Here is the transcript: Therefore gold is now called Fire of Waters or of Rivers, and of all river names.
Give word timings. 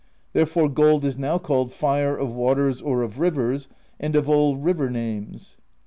Therefore 0.33 0.67
gold 0.67 1.05
is 1.05 1.15
now 1.15 1.37
called 1.37 1.71
Fire 1.71 2.17
of 2.17 2.31
Waters 2.33 2.81
or 2.81 3.03
of 3.03 3.19
Rivers, 3.19 3.69
and 3.99 4.15
of 4.15 4.27
all 4.27 4.57
river 4.57 4.89
names. 4.89 5.59